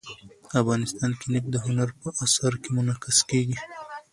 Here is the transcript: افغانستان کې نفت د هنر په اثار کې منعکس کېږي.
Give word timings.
افغانستان 0.61 1.11
کې 1.19 1.27
نفت 1.33 1.47
د 1.51 1.55
هنر 1.65 1.89
په 2.01 2.09
اثار 2.23 2.53
کې 2.61 2.69
منعکس 2.75 3.17
کېږي. 3.29 3.57